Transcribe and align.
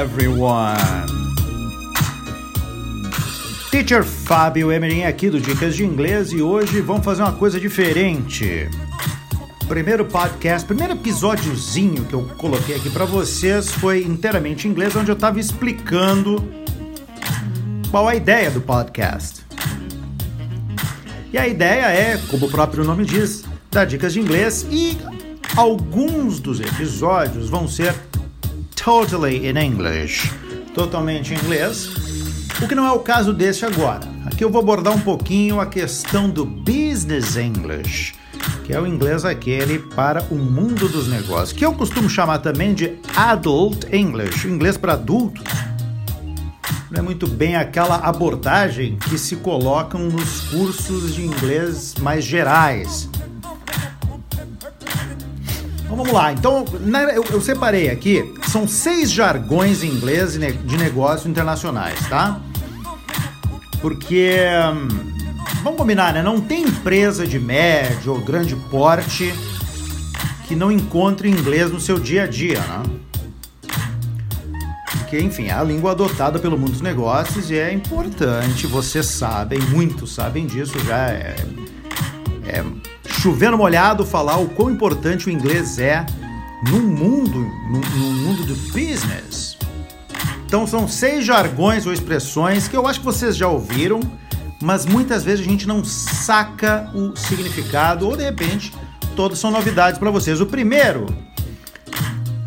everyone! 0.00 0.78
Teacher 3.70 4.02
Fábio 4.02 4.72
Emerim 4.72 5.02
aqui 5.02 5.28
do 5.28 5.38
Dicas 5.38 5.76
de 5.76 5.84
Inglês 5.84 6.32
e 6.32 6.40
hoje 6.40 6.80
vamos 6.80 7.04
fazer 7.04 7.22
uma 7.22 7.32
coisa 7.32 7.60
diferente. 7.60 8.68
Primeiro 9.68 10.06
podcast, 10.06 10.66
primeiro 10.66 10.94
episódiozinho 10.94 12.06
que 12.06 12.14
eu 12.14 12.22
coloquei 12.38 12.76
aqui 12.76 12.88
para 12.88 13.04
vocês 13.04 13.70
foi 13.70 14.02
inteiramente 14.02 14.66
em 14.66 14.70
inglês, 14.70 14.96
onde 14.96 15.10
eu 15.10 15.14
estava 15.14 15.38
explicando 15.38 16.42
qual 17.90 18.08
a 18.08 18.16
ideia 18.16 18.50
do 18.50 18.60
podcast. 18.62 19.42
E 21.30 21.36
a 21.36 21.46
ideia 21.46 21.86
é, 21.86 22.16
como 22.30 22.46
o 22.46 22.50
próprio 22.50 22.84
nome 22.84 23.04
diz, 23.04 23.44
dar 23.70 23.84
dicas 23.84 24.14
de 24.14 24.20
inglês 24.20 24.66
e 24.70 24.96
alguns 25.56 26.40
dos 26.40 26.58
episódios 26.58 27.50
vão 27.50 27.68
ser 27.68 27.94
totally 28.90 29.48
in 29.48 29.56
English, 29.56 30.28
totalmente 30.74 31.32
em 31.32 31.36
inglês, 31.36 31.88
o 32.60 32.66
que 32.66 32.74
não 32.74 32.84
é 32.84 32.90
o 32.90 32.98
caso 32.98 33.32
desse 33.32 33.64
agora. 33.64 34.00
Aqui 34.26 34.42
eu 34.42 34.50
vou 34.50 34.60
abordar 34.60 34.92
um 34.92 35.00
pouquinho 35.00 35.60
a 35.60 35.66
questão 35.66 36.28
do 36.28 36.44
business 36.44 37.36
English, 37.36 38.14
que 38.64 38.72
é 38.72 38.80
o 38.80 38.84
inglês 38.88 39.24
aquele 39.24 39.78
para 39.78 40.24
o 40.28 40.34
mundo 40.34 40.88
dos 40.88 41.06
negócios, 41.06 41.52
que 41.52 41.64
eu 41.64 41.72
costumo 41.72 42.10
chamar 42.10 42.40
também 42.40 42.74
de 42.74 42.98
adult 43.14 43.84
English, 43.92 44.48
inglês 44.48 44.76
para 44.76 44.94
adulto. 44.94 45.40
Não 46.90 46.98
é 46.98 47.02
muito 47.02 47.28
bem 47.28 47.54
aquela 47.54 47.94
abordagem 47.94 48.98
que 49.08 49.16
se 49.16 49.36
colocam 49.36 50.00
nos 50.00 50.40
cursos 50.50 51.14
de 51.14 51.24
inglês 51.24 51.94
mais 52.00 52.24
gerais 52.24 53.08
então 55.90 55.96
vamos 55.96 56.12
lá. 56.12 56.32
Então, 56.32 56.64
eu, 57.12 57.24
eu, 57.24 57.40
separei 57.40 57.90
aqui, 57.90 58.32
são 58.46 58.68
seis 58.68 59.10
jargões 59.10 59.82
em 59.82 59.88
inglês 59.88 60.34
de 60.34 60.76
negócios 60.76 61.26
internacionais, 61.26 61.98
tá? 62.08 62.40
Porque, 63.80 64.38
hum, 64.72 64.88
vamos 65.64 65.76
combinar, 65.76 66.14
né? 66.14 66.22
Não 66.22 66.40
tem 66.40 66.62
empresa 66.62 67.26
de 67.26 67.40
médio 67.40 68.12
ou 68.12 68.20
grande 68.20 68.54
porte 68.70 69.34
que 70.46 70.54
não 70.54 70.70
encontre 70.70 71.28
inglês 71.28 71.72
no 71.72 71.80
seu 71.80 71.98
dia 71.98 72.22
a 72.22 72.26
dia, 72.28 72.60
né? 72.60 72.82
Porque, 74.92 75.18
enfim, 75.18 75.46
é 75.46 75.54
a 75.54 75.64
língua 75.64 75.90
adotada 75.90 76.38
pelo 76.38 76.56
mundo 76.56 76.70
dos 76.70 76.80
negócios 76.80 77.50
e 77.50 77.58
é 77.58 77.72
importante, 77.72 78.64
vocês 78.68 79.06
sabem, 79.06 79.58
muitos 79.58 80.14
sabem 80.14 80.46
disso 80.46 80.78
já, 80.86 81.08
é, 81.08 81.34
é 82.46 82.89
chovendo 83.20 83.58
molhado 83.58 84.06
falar 84.06 84.38
o 84.38 84.48
quão 84.48 84.70
importante 84.70 85.26
o 85.26 85.30
inglês 85.30 85.78
é 85.78 86.06
no 86.66 86.80
mundo, 86.80 87.38
no, 87.68 87.78
no 87.78 88.12
mundo 88.14 88.44
do 88.46 88.54
business. 88.72 89.58
Então 90.46 90.66
são 90.66 90.88
seis 90.88 91.26
jargões 91.26 91.84
ou 91.84 91.92
expressões 91.92 92.66
que 92.66 92.74
eu 92.74 92.86
acho 92.86 93.00
que 93.00 93.04
vocês 93.04 93.36
já 93.36 93.46
ouviram, 93.46 94.00
mas 94.62 94.86
muitas 94.86 95.22
vezes 95.22 95.44
a 95.44 95.48
gente 95.48 95.68
não 95.68 95.84
saca 95.84 96.90
o 96.94 97.14
significado 97.14 98.08
ou 98.08 98.16
de 98.16 98.24
repente 98.24 98.72
todos 99.14 99.38
são 99.38 99.50
novidades 99.50 99.98
para 99.98 100.10
vocês. 100.10 100.40
O 100.40 100.46
primeiro 100.46 101.04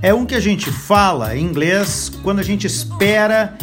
é 0.00 0.14
um 0.14 0.24
que 0.24 0.34
a 0.34 0.40
gente 0.40 0.70
fala 0.70 1.36
em 1.36 1.44
inglês 1.44 2.10
quando 2.22 2.38
a 2.38 2.42
gente 2.42 2.66
espera, 2.66 3.58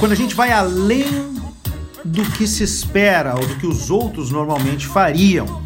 quando 0.00 0.10
a 0.10 0.16
gente 0.16 0.34
vai 0.34 0.50
além 0.50 1.40
do 2.04 2.24
que 2.32 2.48
se 2.48 2.64
espera 2.64 3.36
ou 3.36 3.46
do 3.46 3.54
que 3.54 3.66
os 3.66 3.90
outros 3.90 4.32
normalmente 4.32 4.88
fariam 4.88 5.62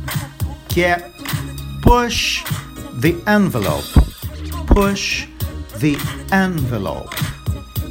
que 0.77 0.85
é 0.85 1.11
push 1.81 2.45
the 3.01 3.17
envelope. 3.27 3.89
Push 4.67 5.27
the 5.81 5.97
envelope. 6.31 7.17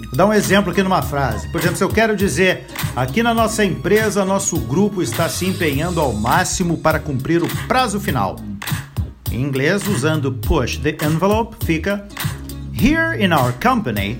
Vou 0.09 0.15
dar 0.15 0.27
um 0.27 0.33
exemplo 0.33 0.71
aqui 0.71 0.83
numa 0.83 1.01
frase. 1.01 1.49
Por 1.49 1.59
exemplo, 1.59 1.77
se 1.77 1.83
eu 1.83 1.89
quero 1.89 2.15
dizer 2.15 2.67
aqui 2.95 3.23
na 3.23 3.33
nossa 3.33 3.65
empresa, 3.65 4.23
nosso 4.23 4.59
grupo 4.59 5.01
está 5.01 5.27
se 5.27 5.47
empenhando 5.47 5.99
ao 5.99 6.13
máximo 6.13 6.77
para 6.77 6.99
cumprir 6.99 7.41
o 7.41 7.47
prazo 7.67 7.99
final. 7.99 8.35
Em 9.31 9.41
inglês, 9.41 9.87
usando 9.87 10.31
push 10.31 10.77
the 10.77 10.95
envelope, 11.03 11.65
fica 11.65 12.07
Here 12.71 13.19
in 13.19 13.33
our 13.33 13.51
company, 13.53 14.19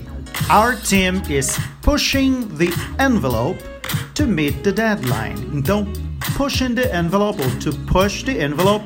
our 0.50 0.74
team 0.74 1.22
is 1.30 1.56
pushing 1.82 2.48
the 2.56 2.72
envelope 2.98 3.62
to 4.14 4.26
meet 4.26 4.64
the 4.64 4.72
deadline. 4.72 5.36
Então, 5.54 5.86
pushing 6.36 6.74
the 6.74 6.94
envelope 6.94 7.40
ou 7.42 7.50
to 7.60 7.72
push 7.92 8.22
the 8.24 8.42
envelope, 8.42 8.84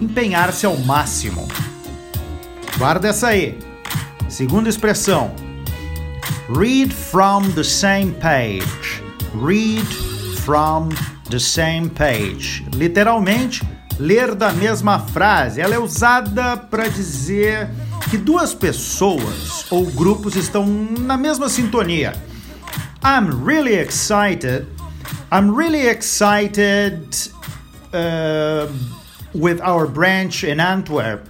empenhar-se 0.00 0.66
ao 0.66 0.76
máximo. 0.76 1.48
Guarda 2.78 3.08
essa 3.08 3.28
aí. 3.28 3.58
Segunda 4.28 4.68
expressão. 4.68 5.34
Read 6.48 6.92
from 6.92 7.50
the 7.54 7.64
same 7.64 8.12
page. 8.12 9.02
Read 9.34 9.86
from 10.44 10.90
the 11.30 11.38
same 11.38 11.88
page. 11.88 12.64
Literalmente, 12.74 13.62
ler 13.98 14.34
da 14.34 14.52
mesma 14.52 14.98
frase. 14.98 15.60
Ela 15.60 15.74
é 15.74 15.78
usada 15.78 16.56
para 16.56 16.88
dizer 16.88 17.68
que 18.10 18.16
duas 18.16 18.54
pessoas 18.54 19.66
ou 19.70 19.86
grupos 19.86 20.36
estão 20.36 20.66
na 20.66 21.16
mesma 21.16 21.48
sintonia. 21.48 22.14
I'm 23.02 23.44
really 23.44 23.74
excited 23.74 24.66
I'm 25.32 25.52
really 25.56 25.88
excited 25.88 27.16
uh, 27.92 28.68
with 29.34 29.60
our 29.60 29.88
branch 29.88 30.44
in 30.44 30.60
Antwerp. 30.60 31.28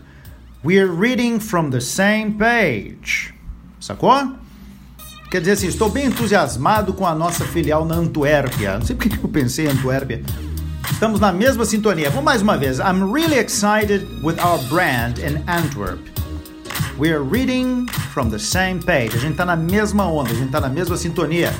We're 0.62 0.88
reading 0.88 1.40
from 1.40 1.70
the 1.70 1.80
same 1.80 2.36
page. 2.38 3.32
Sacou? 3.80 4.38
Quer 5.30 5.40
dizer 5.40 5.52
assim, 5.52 5.68
estou 5.68 5.88
bem 5.88 6.06
entusiasmado 6.06 6.92
com 6.92 7.06
a 7.06 7.14
nossa 7.14 7.46
filial 7.46 7.86
na 7.86 7.94
Antuérpia. 7.94 8.78
Não 8.78 8.86
sei 8.86 8.94
porque 8.94 9.16
eu 9.16 9.28
pensei 9.28 9.66
em 9.66 9.70
Antuérpia. 9.70 10.22
Estamos 10.92 11.18
na 11.18 11.32
mesma 11.32 11.64
sintonia. 11.64 12.10
Vamos 12.10 12.24
mais 12.24 12.42
uma 12.42 12.58
vez. 12.58 12.78
I'm 12.78 13.10
really 13.10 13.38
excited 13.38 14.06
with 14.22 14.38
our 14.38 14.58
brand 14.68 15.18
in 15.18 15.42
Antwerp. 15.48 16.00
We're 16.98 17.22
reading 17.22 17.86
from 18.12 18.28
the 18.28 18.38
same 18.38 18.80
page. 18.80 19.16
A 19.16 19.18
gente 19.18 19.32
está 19.32 19.46
na 19.46 19.56
mesma 19.56 20.06
onda, 20.06 20.30
a 20.30 20.34
gente 20.34 20.46
está 20.46 20.60
na 20.60 20.68
mesma 20.68 20.96
sintonia. 20.98 21.52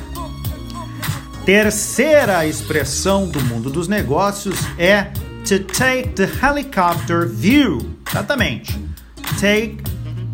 Terceira 1.47 2.45
expressão 2.45 3.29
do 3.29 3.41
mundo 3.41 3.71
dos 3.71 3.87
negócios 3.87 4.59
é 4.77 5.05
to 5.47 5.61
take 5.61 6.09
the 6.17 6.29
helicopter 6.43 7.25
view. 7.29 7.97
Exatamente. 8.11 8.77
Take 9.41 9.79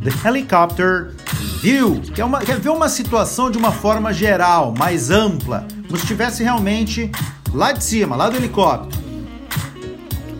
the 0.02 0.10
helicopter 0.26 1.14
view, 1.60 2.00
que 2.00 2.18
é, 2.18 2.24
uma, 2.24 2.40
ver 2.40 2.70
uma 2.70 2.88
situação 2.88 3.50
de 3.50 3.58
uma 3.58 3.70
forma 3.70 4.10
geral, 4.10 4.72
mais 4.72 5.10
ampla, 5.10 5.66
como 5.86 5.98
se 5.98 6.04
estivesse 6.04 6.42
realmente 6.42 7.12
lá 7.52 7.72
de 7.72 7.84
cima, 7.84 8.16
lá 8.16 8.30
do 8.30 8.38
helicóptero. 8.38 9.02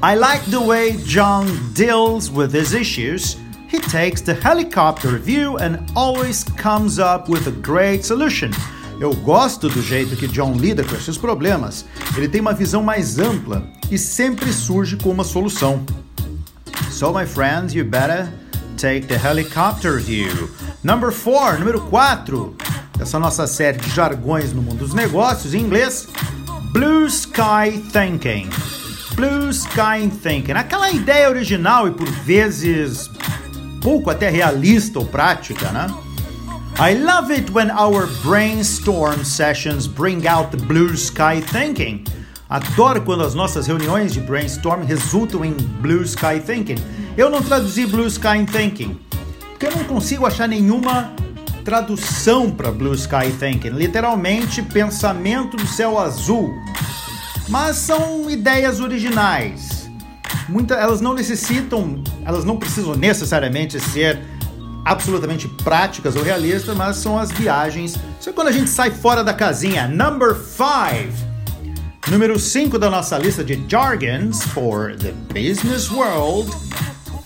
I 0.02 0.16
like 0.16 0.50
the 0.50 0.58
way 0.58 0.96
John 1.04 1.44
deals 1.74 2.30
with 2.30 2.54
his 2.54 2.72
issues. 2.72 3.36
He 3.70 3.78
takes 3.78 4.22
the 4.22 4.32
helicopter 4.32 5.18
view 5.18 5.58
and 5.58 5.80
always 5.94 6.42
comes 6.56 6.98
up 6.98 7.30
with 7.30 7.46
a 7.46 7.52
great 7.52 8.06
solution. 8.06 8.52
Eu 9.02 9.12
gosto 9.16 9.68
do 9.68 9.82
jeito 9.82 10.14
que 10.14 10.28
John 10.28 10.52
lida 10.52 10.84
com 10.84 10.94
esses 10.94 11.18
problemas. 11.18 11.84
Ele 12.16 12.28
tem 12.28 12.40
uma 12.40 12.52
visão 12.52 12.84
mais 12.84 13.18
ampla 13.18 13.66
e 13.90 13.98
sempre 13.98 14.52
surge 14.52 14.96
com 14.96 15.10
uma 15.10 15.24
solução. 15.24 15.84
So, 16.88 17.12
my 17.12 17.26
friends, 17.26 17.74
you 17.74 17.84
better 17.84 18.32
take 18.76 19.08
the 19.08 19.16
helicopter 19.16 19.98
view. 19.98 20.48
Number 20.84 21.10
four, 21.10 21.58
número 21.58 21.80
4 21.80 22.56
dessa 22.96 23.18
nossa 23.18 23.44
série 23.48 23.78
de 23.78 23.90
jargões 23.90 24.52
no 24.52 24.62
mundo 24.62 24.78
dos 24.78 24.94
negócios 24.94 25.52
em 25.52 25.62
inglês, 25.62 26.06
Blue 26.70 27.04
Sky 27.06 27.82
Thinking. 27.92 28.50
Blue 29.16 29.50
Sky 29.50 30.12
Thinking, 30.22 30.52
aquela 30.52 30.92
ideia 30.92 31.28
original 31.28 31.88
e 31.88 31.90
por 31.90 32.08
vezes 32.08 33.10
pouco 33.80 34.10
até 34.10 34.30
realista 34.30 35.00
ou 35.00 35.04
prática, 35.04 35.72
né? 35.72 35.92
I 36.84 36.94
love 36.94 37.30
it 37.30 37.48
when 37.50 37.70
our 37.70 38.08
brainstorm 38.24 39.22
sessions 39.22 39.86
bring 39.86 40.26
out 40.26 40.50
the 40.50 40.56
blue 40.56 40.96
sky 40.96 41.40
thinking. 41.40 42.04
Adoro 42.50 43.00
quando 43.02 43.22
as 43.22 43.36
nossas 43.36 43.68
reuniões 43.68 44.12
de 44.12 44.20
brainstorm 44.20 44.82
resultam 44.82 45.44
em 45.44 45.52
blue 45.80 46.02
sky 46.02 46.40
thinking. 46.44 46.78
Eu 47.16 47.30
não 47.30 47.40
traduzi 47.40 47.86
blue 47.86 48.08
sky 48.08 48.44
thinking 48.50 48.98
porque 49.50 49.66
eu 49.66 49.76
não 49.76 49.84
consigo 49.84 50.26
achar 50.26 50.48
nenhuma 50.48 51.12
tradução 51.64 52.50
para 52.50 52.72
blue 52.72 52.94
sky 52.94 53.30
thinking. 53.38 53.70
Literalmente, 53.70 54.60
pensamento 54.60 55.56
do 55.56 55.68
céu 55.68 56.00
azul. 56.00 56.52
Mas 57.48 57.76
são 57.76 58.28
ideias 58.28 58.80
originais. 58.80 59.88
Muita, 60.48 60.74
elas 60.74 61.00
não 61.00 61.14
necessitam, 61.14 62.02
elas 62.24 62.44
não 62.44 62.56
precisam 62.56 62.96
necessariamente 62.96 63.78
ser 63.78 64.31
absolutamente 64.84 65.48
práticas 65.48 66.16
ou 66.16 66.22
realistas, 66.22 66.76
mas 66.76 66.96
são 66.96 67.18
as 67.18 67.30
viagens. 67.30 67.96
Isso 68.20 68.30
é 68.30 68.32
quando 68.32 68.48
a 68.48 68.52
gente 68.52 68.70
sai 68.70 68.90
fora 68.90 69.22
da 69.22 69.34
casinha. 69.34 69.86
Number 69.88 70.34
5. 70.34 71.32
Número 72.10 72.38
5 72.38 72.78
da 72.78 72.90
nossa 72.90 73.16
lista 73.16 73.44
de 73.44 73.62
jargons 73.68 74.42
for 74.42 74.94
the 74.96 75.12
business 75.32 75.90
world. 75.90 76.50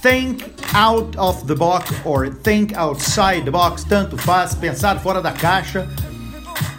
think 0.06 0.44
out 0.72 1.16
of 1.18 1.46
the 1.46 1.54
box 1.54 1.90
or 2.04 2.28
think 2.28 2.72
outside 2.76 3.44
the 3.44 3.50
box, 3.50 3.82
tanto 3.82 4.16
faz, 4.16 4.54
pensar 4.54 5.00
fora 5.00 5.20
da 5.20 5.32
caixa. 5.32 5.88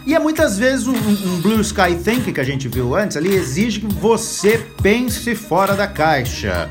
E 0.06 0.14
é 0.14 0.18
muitas 0.18 0.56
vezes 0.56 0.86
um, 0.86 0.94
um, 0.94 1.40
Blue 1.42 1.60
Sky 1.60 1.94
Think 2.02 2.32
que 2.32 2.40
a 2.40 2.44
gente 2.44 2.66
viu 2.68 2.96
antes 2.96 3.18
ali 3.18 3.34
exige 3.34 3.80
que 3.80 3.86
você 3.86 4.56
pense 4.80 5.34
fora 5.34 5.74
da 5.74 5.86
caixa. 5.86 6.70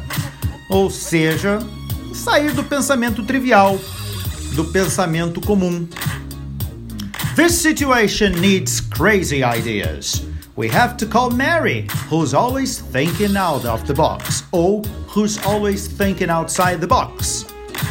Ou 0.68 0.89
seja, 0.89 1.59
sair 2.12 2.51
do 2.54 2.63
pensamento 2.63 3.24
trivial, 3.24 3.80
do 4.55 4.65
pensamento 4.65 5.41
comum. 5.41 5.88
This 7.35 7.61
situation 7.61 8.39
needs 8.41 8.81
crazy 8.81 9.44
ideas. 9.44 10.25
We 10.55 10.69
have 10.69 10.97
to 10.97 11.05
call 11.05 11.29
Mary, 11.29 11.88
who's 12.09 12.33
always 12.33 12.79
thinking 12.79 13.38
out 13.38 13.63
of 13.65 13.85
the 13.85 13.94
box, 13.94 14.44
ou 14.51 14.81
who's 15.07 15.38
always 15.45 15.88
thinking 15.88 16.31
outside 16.31 16.81
the 16.81 16.88
box. 16.88 17.45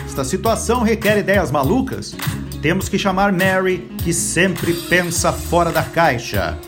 Esta 0.05 0.25
situação 0.25 0.83
requer 0.83 1.19
ideias 1.19 1.51
malucas. 1.51 2.15
Temos 2.61 2.89
que 2.89 2.99
chamar 2.99 3.33
Mary, 3.33 3.89
que 4.03 4.13
sempre 4.13 4.73
pensa 4.89 5.33
fora 5.33 5.71
da 5.71 5.85
caixa. 5.85 6.59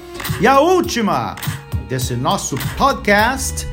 E 0.41 0.47
a 0.47 0.61
última 0.61 1.35
desse 1.89 2.15
nosso 2.15 2.57
podcast, 2.77 3.67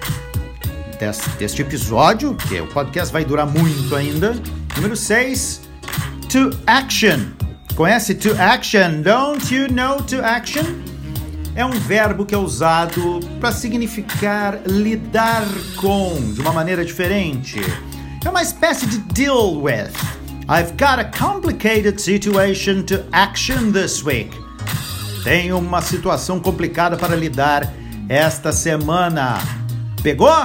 deste, 1.37 1.61
episódio, 1.61 2.35
que 2.35 2.59
o 2.59 2.67
podcast 2.67 3.13
vai 3.13 3.23
durar 3.25 3.45
muito 3.45 3.95
ainda, 3.95 4.35
número 4.75 4.95
6, 4.95 5.61
To 6.35 6.51
Action. 6.67 7.31
Conhece 7.77 8.13
To 8.15 8.35
Action? 8.37 9.01
Don't 9.03 9.55
you 9.55 9.69
know 9.69 10.01
To 10.01 10.21
Action? 10.21 10.65
é 11.55 11.63
um 11.63 11.71
verbo 11.71 12.25
que 12.25 12.35
é 12.35 12.37
usado 12.37 13.21
para 13.39 13.53
significar 13.53 14.59
lidar 14.67 15.45
com 15.77 16.33
de 16.33 16.41
uma 16.41 16.51
maneira 16.51 16.83
diferente. 16.83 17.61
É 18.25 18.29
uma 18.29 18.41
espécie 18.41 18.85
de 18.85 18.97
deal 19.13 19.61
with. 19.61 19.93
I've 20.49 20.73
got 20.73 20.99
a 20.99 21.05
complicated 21.05 22.01
situation 22.01 22.83
to 22.83 23.05
action 23.13 23.71
this 23.71 24.03
week. 24.03 24.37
Tenho 25.23 25.57
uma 25.57 25.81
situação 25.81 26.41
complicada 26.41 26.97
para 26.97 27.15
lidar 27.15 27.71
esta 28.09 28.51
semana. 28.51 29.37
Pegou? 30.03 30.35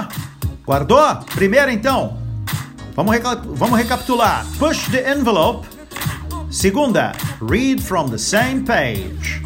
Guardou? 0.65 1.17
Primeiro 1.35 1.69
então. 1.69 2.17
Vamos, 2.95 3.13
vamos 3.55 3.77
recapitular. 3.77 4.45
Push 4.57 4.87
the 4.89 5.11
envelope. 5.11 5.70
Segunda, 6.51 7.15
read 7.39 7.81
from 7.81 8.11
the 8.11 8.19
same 8.19 8.65
page. 8.65 9.41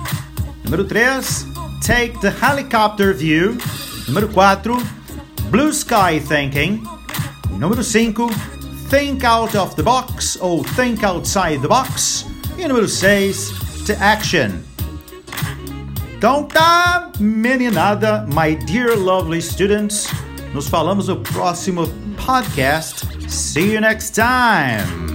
Número 0.64 0.84
3, 0.84 1.80
Take 1.80 2.20
the 2.20 2.32
Helicopter 2.32 3.14
View. 3.14 3.58
Número 4.08 4.28
4, 4.28 4.82
Blue 5.52 5.72
Sky 5.72 6.20
Thinking. 6.20 6.84
Número 7.60 7.84
5, 7.84 8.28
Think 8.90 9.24
Out 9.24 9.56
of 9.56 9.76
the 9.76 9.84
Box 9.84 10.36
ou 10.42 10.64
Think 10.64 11.04
Outside 11.04 11.62
the 11.62 11.68
Box. 11.68 12.26
E 12.58 12.68
número 12.68 12.88
6, 12.88 13.52
To 13.86 13.94
Action. 14.00 14.64
Então 16.18 16.44
tá, 16.46 17.12
meninada, 17.20 18.26
my 18.34 18.56
dear 18.66 18.98
lovely 18.98 19.42
students. 19.42 20.08
Nos 20.56 20.68
falamos 20.68 21.08
no 21.08 21.18
próximo 21.18 21.88
podcast. 22.18 23.06
See 23.30 23.74
you 23.74 23.82
next 23.82 24.16
time. 24.16 25.15